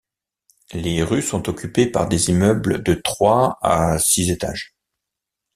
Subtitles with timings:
[0.73, 4.73] Les rues sont occupées par des immeubles de trois à six étages.